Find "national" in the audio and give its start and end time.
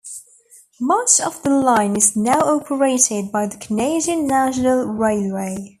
4.25-4.85